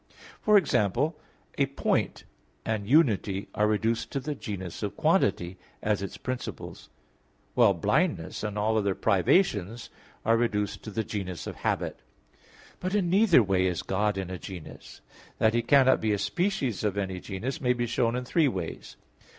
For 0.41 0.57
example, 0.57 1.19
a 1.59 1.67
point 1.67 2.23
and 2.65 2.89
unity 2.89 3.49
are 3.53 3.67
reduced 3.67 4.09
to 4.13 4.19
the 4.19 4.33
genus 4.33 4.81
of 4.81 4.95
quantity, 4.97 5.59
as 5.83 6.01
its 6.01 6.17
principles; 6.17 6.89
while 7.53 7.75
blindness 7.75 8.41
and 8.43 8.57
all 8.57 8.79
other 8.79 8.95
privations 8.95 9.91
are 10.25 10.37
reduced 10.37 10.81
to 10.85 10.89
the 10.89 11.03
genus 11.03 11.45
of 11.45 11.57
habit. 11.57 11.99
But 12.79 12.95
in 12.95 13.11
neither 13.11 13.43
way 13.43 13.67
is 13.67 13.83
God 13.83 14.17
in 14.17 14.31
a 14.31 14.39
genus. 14.39 15.01
That 15.37 15.53
He 15.53 15.61
cannot 15.61 16.01
be 16.01 16.13
a 16.13 16.17
species 16.17 16.83
of 16.83 16.97
any 16.97 17.19
genus 17.19 17.61
may 17.61 17.73
be 17.73 17.85
shown 17.85 18.15
in 18.15 18.25
three 18.25 18.47
ways. 18.47 18.95